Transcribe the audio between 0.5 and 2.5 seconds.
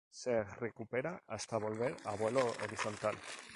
recupera hasta volver a vuelo